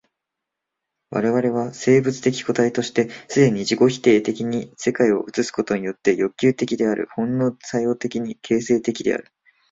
[1.11, 9.31] 我々は生物的個体として既に自己否定的に世界を映すことによって欲求的である、本能作用的に形成的である。